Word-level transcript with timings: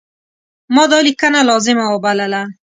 ما 0.75 0.83
دا 0.91 0.99
لیکنه 1.07 1.39
لازمه 1.49 1.85
وبلله. 1.89 2.41